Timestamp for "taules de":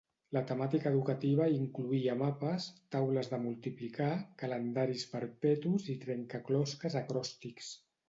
2.97-3.41